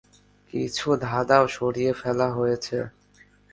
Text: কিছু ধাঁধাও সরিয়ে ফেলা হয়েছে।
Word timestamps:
কিছু 0.53 0.87
ধাঁধাও 1.01 1.45
সরিয়ে 1.47 1.91
ফেলা 1.93 2.27
হয়েছে। 2.37 2.77